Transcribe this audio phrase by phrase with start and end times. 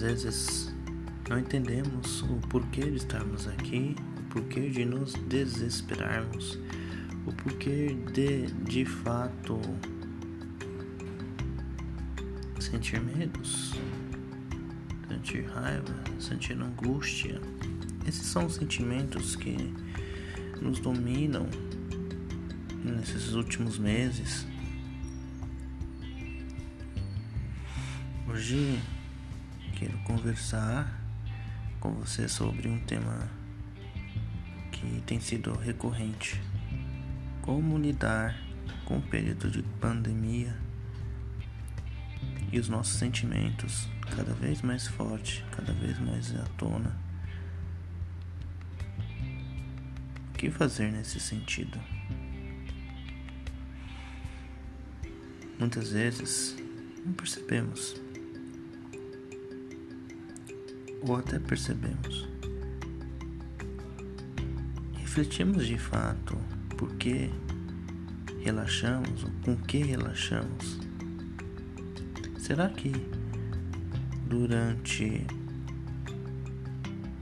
[0.00, 0.74] Às vezes
[1.28, 6.58] não entendemos o porquê de estarmos aqui, o porquê de nos desesperarmos,
[7.26, 9.60] o porquê de de fato
[12.58, 13.74] sentir medos,
[15.06, 17.38] sentir raiva, sentir angústia.
[18.08, 19.54] Esses são os sentimentos que
[20.62, 21.46] nos dominam
[22.82, 24.46] nesses últimos meses.
[28.26, 28.80] Hoje
[29.80, 30.94] quero conversar
[31.80, 33.30] com você sobre um tema
[34.70, 36.38] que tem sido recorrente:
[37.40, 38.38] como lidar
[38.84, 40.54] com o período de pandemia
[42.52, 46.94] e os nossos sentimentos cada vez mais forte, cada vez mais à tona.
[50.28, 51.80] O que fazer nesse sentido?
[55.58, 56.54] Muitas vezes
[57.02, 57.94] não percebemos,
[61.02, 62.28] ou até percebemos.
[64.94, 66.36] Refletimos de fato
[66.76, 67.30] por que
[68.40, 70.90] relaxamos ou com que relaxamos
[72.50, 72.90] Será que
[74.26, 75.24] durante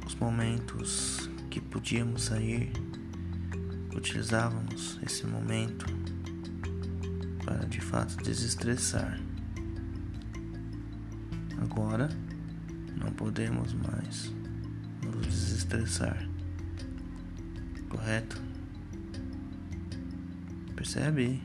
[0.06, 2.72] os momentos que podíamos sair,
[3.94, 5.84] utilizávamos esse momento
[7.44, 9.20] para de fato desestressar?
[11.60, 12.08] Agora
[12.98, 14.32] não podemos mais
[15.02, 16.28] nos desestressar,
[17.88, 18.41] correto?
[20.74, 21.41] Percebe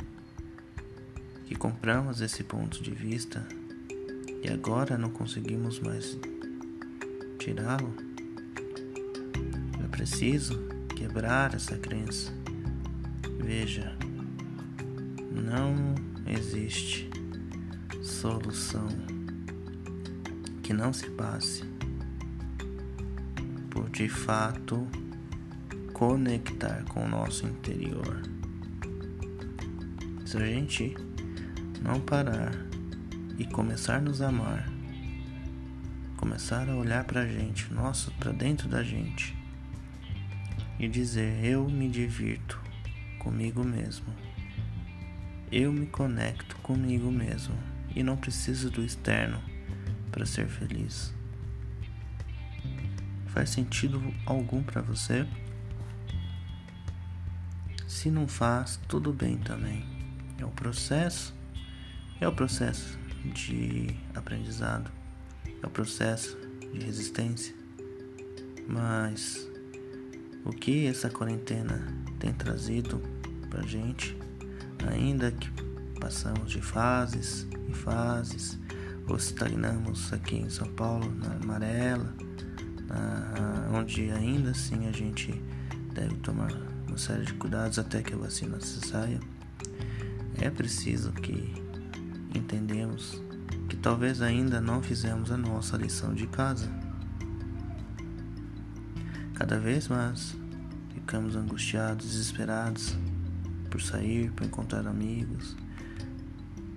[1.46, 3.46] que compramos esse ponto de vista
[4.44, 6.18] e agora não conseguimos mais
[7.40, 7.94] tirá-lo.
[9.84, 10.59] É preciso
[10.96, 12.31] quebrar essa crença.
[13.40, 13.96] Veja,
[15.31, 17.09] não existe
[18.02, 18.88] solução
[20.64, 21.61] que não se passe
[23.69, 24.88] por de fato
[25.91, 28.22] conectar com o nosso interior.
[30.25, 30.96] Se a gente
[31.81, 32.53] não parar
[33.38, 34.69] e começar a nos amar,
[36.16, 39.35] começar a olhar para a gente, nossa, para dentro da gente
[40.79, 42.57] e dizer: Eu me divirto
[43.19, 44.07] comigo mesmo,
[45.52, 47.56] eu me conecto comigo mesmo
[47.94, 49.53] e não preciso do externo
[50.13, 51.12] para ser feliz.
[53.25, 55.28] Faz sentido algum para você?
[57.88, 59.84] Se não faz, tudo bem também.
[60.38, 61.34] É o processo,
[62.22, 62.97] é o processo
[63.34, 64.91] de aprendizado,
[65.62, 66.38] é o processo
[66.72, 67.56] de resistência.
[68.68, 69.50] Mas
[70.46, 71.88] o que essa quarentena
[72.19, 73.02] tem trazido
[73.50, 74.16] pra gente,
[74.88, 75.50] ainda que
[76.00, 78.59] passamos de fases e fases,
[79.12, 82.14] estagnamos aqui em São Paulo, na amarela,
[82.88, 85.34] na, onde ainda assim a gente
[85.94, 86.52] deve tomar
[86.88, 89.19] uma série de cuidados até que a vacina se saia,
[90.40, 91.53] é preciso que
[92.34, 93.22] entendemos
[93.69, 96.70] que talvez ainda não fizemos a nossa lição de casa.
[99.35, 100.35] Cada vez mais
[100.94, 102.96] ficamos angustiados, desesperados
[103.70, 105.56] por sair, por encontrar amigos.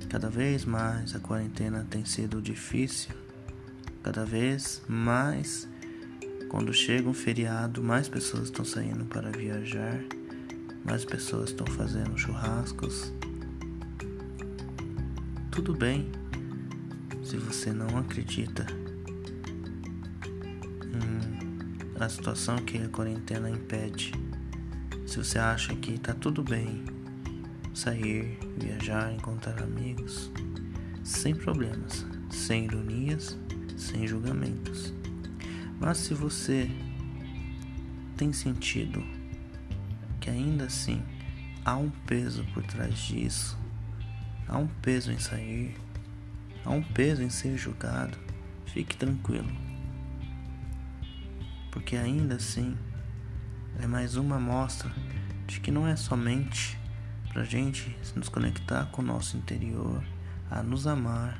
[0.09, 3.15] Cada vez mais a quarentena tem sido difícil.
[4.03, 5.69] Cada vez mais,
[6.49, 9.99] quando chega um feriado, mais pessoas estão saindo para viajar,
[10.85, 13.13] mais pessoas estão fazendo churrascos,
[15.51, 16.11] tudo bem
[17.25, 18.65] se você não acredita
[20.85, 21.37] em
[21.99, 24.13] a situação que a quarentena impede.
[25.07, 26.85] Se você acha que tá tudo bem
[27.77, 30.31] sair, viajar, encontrar amigos,
[31.05, 33.39] sem problemas, sem ironias,
[33.77, 34.93] sem julgamentos.
[35.79, 36.71] Mas se você
[38.17, 39.05] tem sentido
[40.21, 41.03] que ainda assim
[41.65, 43.59] há um peso por trás disso,
[44.49, 45.77] Há um peso em sair,
[46.65, 48.17] há um peso em ser julgado.
[48.67, 49.51] Fique tranquilo,
[51.73, 52.77] porque ainda assim
[53.81, 54.89] é mais uma amostra
[55.49, 56.79] de que não é somente
[57.37, 60.03] para a gente nos conectar com o nosso interior,
[60.51, 61.39] a nos amar,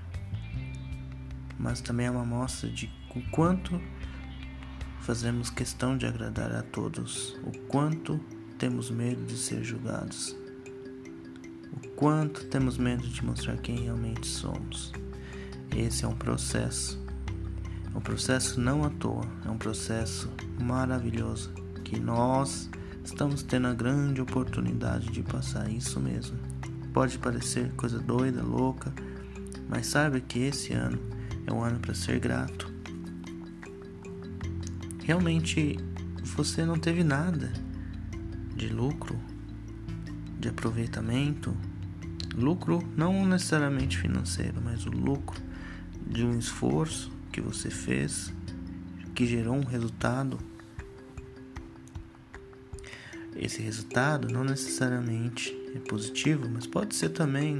[1.59, 3.81] mas também é uma amostra de o quanto
[5.01, 8.21] fazemos questão de agradar a todos, o quanto
[8.59, 10.37] temos medo de ser julgados
[11.73, 14.93] o quanto temos medo de mostrar quem realmente somos.
[15.75, 17.03] Esse é um processo,
[17.95, 21.55] é um processo não à toa, é um processo maravilhoso
[21.85, 22.69] que nós
[23.07, 26.39] estamos tendo a grande oportunidade de passar isso mesmo.
[26.93, 28.93] Pode parecer coisa doida, louca,
[29.69, 30.99] mas saiba que esse ano
[31.47, 32.75] é um ano para ser grato.
[35.07, 35.79] realmente
[36.25, 37.53] você não teve nada
[38.57, 39.17] de lucro,
[40.41, 41.57] de aproveitamento,
[42.35, 45.41] lucro não necessariamente financeiro, mas o lucro
[46.05, 48.35] de um esforço que você fez
[49.15, 50.39] que gerou um resultado.
[53.39, 57.59] Esse resultado não necessariamente é positivo, mas pode ser também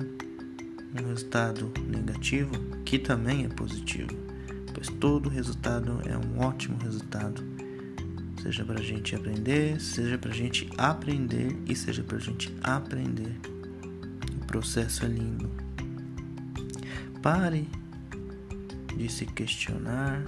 [0.95, 2.53] um resultado negativo
[2.85, 4.17] que também é positivo,
[4.73, 7.43] pois todo resultado é um ótimo resultado,
[8.43, 12.55] seja para a gente aprender, seja para a gente aprender e seja para a gente
[12.63, 13.39] aprender.
[14.41, 15.51] O processo é lindo.
[17.21, 17.69] Pare
[18.97, 20.25] de se questionar,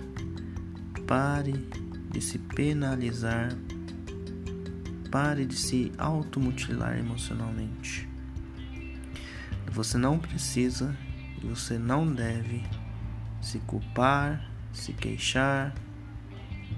[1.06, 1.54] pare
[2.10, 3.56] de se penalizar,
[5.10, 8.08] pare de se automutilar emocionalmente.
[9.72, 10.96] Você não precisa
[11.42, 12.64] e você não deve
[13.40, 15.74] se culpar, se queixar.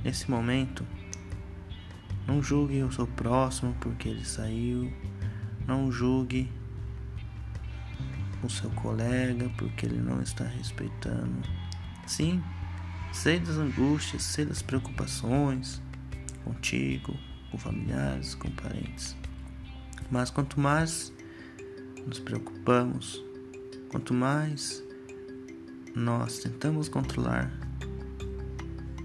[0.04, 0.86] Nesse momento,
[2.26, 4.92] não julgue o seu próximo porque ele saiu.
[5.66, 6.50] Não julgue
[8.42, 11.42] o seu colega porque ele não está respeitando.
[12.06, 12.42] Sim,
[13.12, 15.82] sei das angústias, sei das preocupações
[16.44, 17.16] contigo,
[17.50, 19.16] com familiares, com parentes.
[20.10, 21.12] Mas quanto mais
[22.06, 23.22] nos preocupamos,
[23.90, 24.82] quanto mais
[25.94, 27.52] nós tentamos controlar,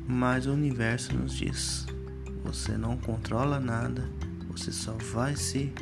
[0.08, 1.86] mais o universo nos diz:
[2.44, 4.10] você não controla nada,
[4.50, 5.74] você só vai se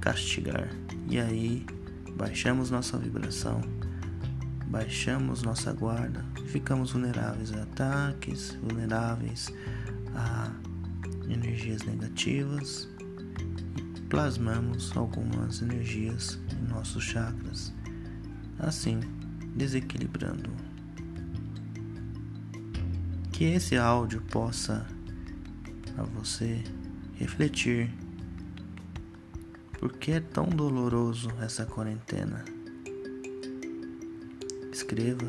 [0.00, 0.68] castigar.
[1.08, 1.64] E aí
[2.16, 3.60] baixamos nossa vibração,
[4.66, 9.52] baixamos nossa guarda, ficamos vulneráveis a ataques, vulneráveis
[10.14, 10.52] a
[11.32, 12.88] energias negativas
[14.12, 17.72] plasmamos algumas energias em nossos chakras,
[18.58, 19.00] assim
[19.56, 20.50] desequilibrando.
[23.32, 24.86] Que esse áudio possa
[25.96, 26.62] a você
[27.14, 27.90] refletir
[29.78, 32.44] por que é tão doloroso essa quarentena.
[34.70, 35.26] Escreva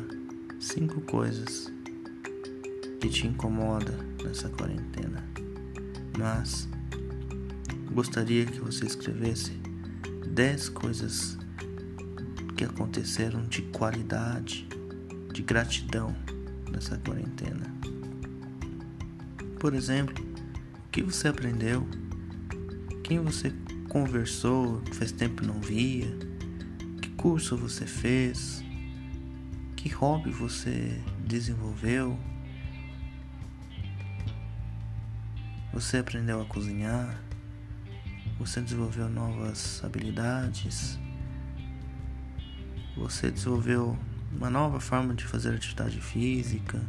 [0.60, 1.72] cinco coisas
[3.00, 3.92] que te incomoda
[4.22, 5.24] nessa quarentena,
[6.18, 6.68] mas
[7.92, 9.52] gostaria que você escrevesse
[10.26, 11.38] 10 coisas
[12.56, 14.68] que aconteceram de qualidade,
[15.32, 16.14] de gratidão
[16.70, 17.72] nessa quarentena.
[19.58, 20.24] Por exemplo,
[20.86, 21.86] o que você aprendeu?
[23.02, 23.52] Quem você
[23.88, 26.16] conversou, faz tempo não via?
[27.00, 28.62] Que curso você fez?
[29.76, 32.18] Que hobby você desenvolveu?
[35.74, 37.20] Você aprendeu a cozinhar?
[38.38, 41.00] Você desenvolveu novas habilidades.
[42.96, 43.98] Você desenvolveu
[44.30, 46.80] uma nova forma de fazer atividade física.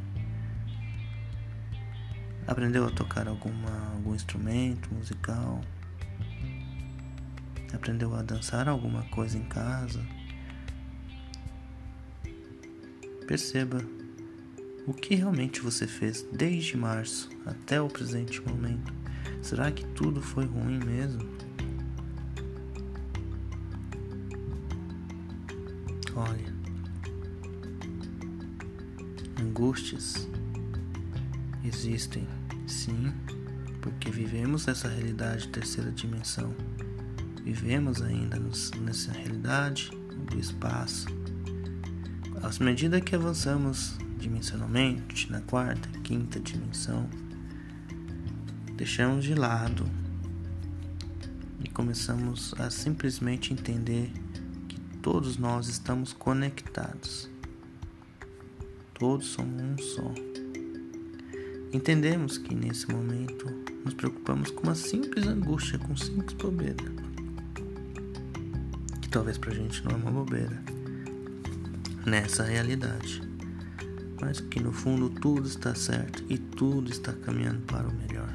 [2.45, 5.61] Aprendeu a tocar alguma, algum instrumento musical.
[7.73, 10.05] Aprendeu a dançar alguma coisa em casa.
[13.25, 13.94] Perceba
[14.87, 18.93] o que realmente você fez desde março até o presente momento.
[19.41, 21.27] Será que tudo foi ruim mesmo?
[26.15, 26.53] Olha,
[29.41, 30.27] angústias
[31.63, 32.27] existem,
[32.67, 33.11] sim,
[33.81, 36.55] porque vivemos essa realidade terceira dimensão.
[37.43, 38.41] Vivemos ainda
[38.81, 39.91] nessa realidade
[40.29, 41.07] do espaço.
[42.41, 47.07] À medida que avançamos dimensionalmente na quarta, quinta dimensão,
[48.75, 49.85] deixamos de lado
[51.63, 54.11] e começamos a simplesmente entender
[54.67, 57.29] que todos nós estamos conectados.
[58.95, 60.11] Todos somos um só.
[61.71, 63.45] Entendemos que nesse momento
[63.83, 66.91] nos preocupamos com uma simples angústia, com simples bobeira.
[69.01, 70.63] Que talvez pra gente não é uma bobeira.
[72.07, 73.34] Nessa realidade.
[74.21, 78.33] Mas que no fundo tudo está certo e tudo está caminhando para o melhor.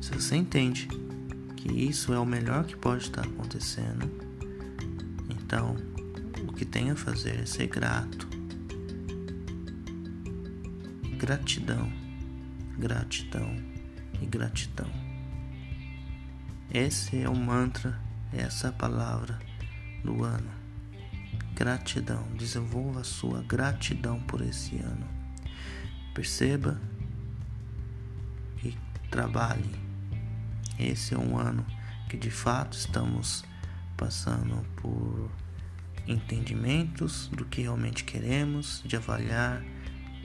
[0.00, 0.88] Se você entende
[1.56, 4.10] que isso é o melhor que pode estar acontecendo,
[5.30, 5.76] então
[6.48, 8.28] o que tem a fazer é ser grato.
[11.16, 11.92] Gratidão,
[12.78, 13.56] gratidão
[14.20, 14.90] e gratidão.
[16.72, 18.00] Esse é o mantra,
[18.32, 19.38] essa é a palavra
[20.02, 20.61] do ano.
[21.54, 22.26] Gratidão.
[22.36, 25.06] Desenvolva sua gratidão por esse ano.
[26.14, 26.80] Perceba
[28.62, 28.76] e
[29.10, 29.92] trabalhe
[30.78, 31.64] esse é um ano
[32.08, 33.44] que de fato estamos
[33.96, 35.30] passando por
[36.06, 39.62] entendimentos do que realmente queremos, de avaliar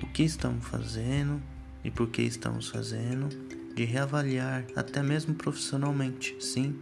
[0.02, 1.42] o que estamos fazendo
[1.84, 3.30] e por que estamos fazendo,
[3.76, 6.76] de reavaliar até mesmo profissionalmente, sim,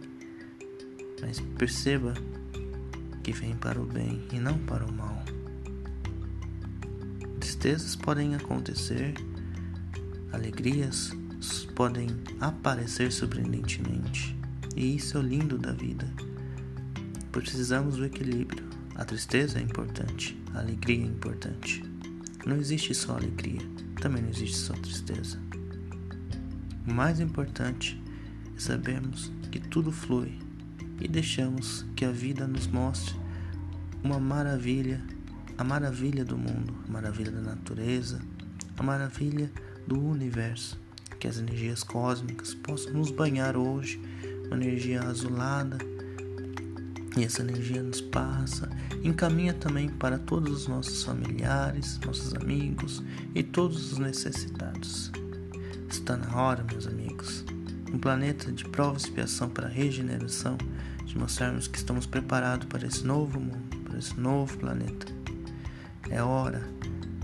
[1.20, 2.14] mas perceba
[3.26, 5.20] que vem para o bem e não para o mal.
[7.40, 9.14] Tristezas podem acontecer,
[10.32, 11.10] alegrias
[11.74, 12.06] podem
[12.38, 14.38] aparecer surpreendentemente,
[14.76, 16.08] e isso é o lindo da vida.
[17.32, 18.64] Precisamos do equilíbrio.
[18.94, 21.82] A tristeza é importante, a alegria é importante.
[22.46, 23.62] Não existe só alegria,
[24.00, 25.36] também não existe só tristeza.
[26.86, 28.00] O mais importante
[28.56, 30.45] é sabermos que tudo flui
[31.00, 33.14] e deixamos que a vida nos mostre
[34.02, 35.02] uma maravilha,
[35.58, 38.20] a maravilha do mundo, a maravilha da natureza,
[38.76, 39.50] a maravilha
[39.86, 40.78] do universo.
[41.18, 44.00] Que as energias cósmicas possam nos banhar hoje,
[44.46, 45.78] uma energia azulada,
[47.16, 48.68] e essa energia nos passa,
[49.02, 53.02] encaminha também para todos os nossos familiares, nossos amigos
[53.34, 55.10] e todos os necessitados.
[55.88, 57.42] Está na hora, meus amigos,
[57.90, 60.58] um planeta de prova e expiação para regeneração,
[61.06, 65.06] de mostrarmos que estamos preparados para esse novo mundo, para esse novo planeta.
[66.10, 66.62] É hora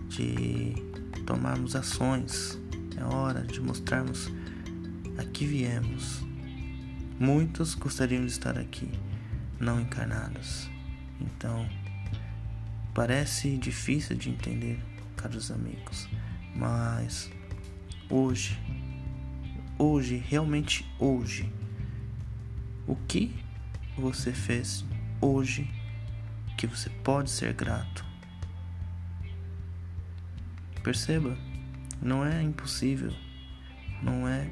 [0.08, 0.74] de
[1.26, 2.58] tomarmos ações,
[2.96, 4.30] é hora de mostrarmos
[5.18, 6.22] a que viemos.
[7.18, 8.88] Muitos gostariam de estar aqui,
[9.60, 10.70] não encarnados.
[11.20, 11.68] Então,
[12.94, 14.80] parece difícil de entender,
[15.16, 16.08] caros amigos,
[16.54, 17.30] mas
[18.08, 18.58] hoje,
[19.78, 21.52] hoje, realmente hoje,
[22.86, 23.32] o que
[23.96, 24.84] você fez
[25.20, 25.70] hoje
[26.56, 28.04] que você pode ser grato?
[30.82, 31.36] Perceba,
[32.00, 33.12] não é impossível,
[34.02, 34.50] não é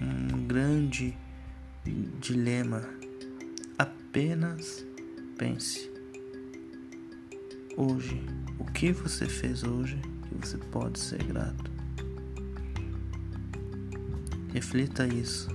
[0.00, 1.16] um grande
[2.20, 2.82] dilema.
[3.78, 4.84] Apenas
[5.36, 5.90] pense.
[7.76, 8.20] Hoje,
[8.58, 11.70] o que você fez hoje que você pode ser grato?
[14.52, 15.48] Reflita isso.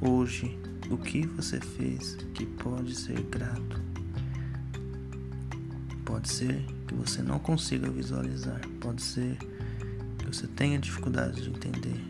[0.00, 0.58] Hoje,
[0.90, 3.80] o que você fez que pode ser grato?
[6.04, 9.36] Pode ser que você não consiga visualizar, pode ser
[10.18, 12.00] que você tenha dificuldade de entender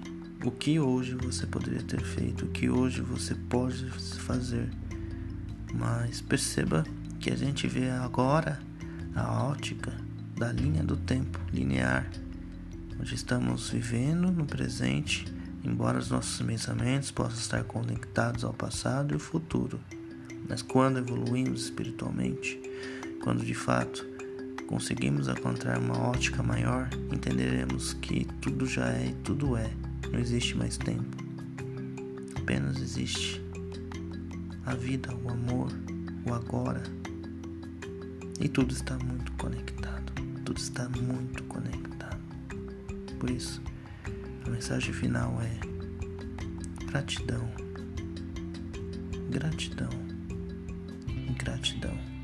[0.45, 4.71] o que hoje você poderia ter feito, o que hoje você pode fazer.
[5.75, 6.85] Mas perceba
[7.19, 8.61] que a gente vê agora
[9.15, 9.93] a ótica
[10.37, 12.09] da linha do tempo linear,
[13.01, 15.27] onde estamos vivendo no presente,
[15.65, 19.81] embora os nossos pensamentos possam estar conectados ao passado e ao futuro.
[20.49, 22.61] Mas quando evoluímos espiritualmente,
[23.23, 24.07] quando de fato
[24.67, 29.71] conseguimos encontrar uma ótica maior, entenderemos que tudo já é e tudo é.
[30.13, 31.17] Não existe mais tempo.
[32.37, 33.43] Apenas existe
[34.65, 35.73] a vida, o amor,
[36.27, 36.83] o agora.
[38.41, 40.13] E tudo está muito conectado.
[40.45, 42.19] Tudo está muito conectado.
[43.19, 43.61] Por isso,
[44.49, 47.47] a mensagem final é gratidão.
[49.29, 49.91] Gratidão.
[51.37, 52.18] Gratidão.